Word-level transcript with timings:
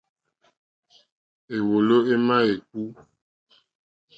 Éwòló 1.55 1.97
émá 2.13 2.35
ékú. 2.53 2.81